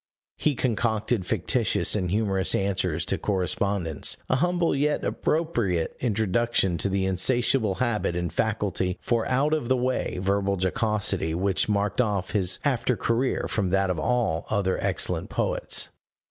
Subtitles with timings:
[0.39, 7.05] He concocted fictitious and humorous answers to correspondents a humble yet appropriate introduction to the
[7.05, 12.57] insatiable habit and faculty for out of the way verbal jocosity which marked off his
[12.65, 15.89] after career from that of all other excellent poets.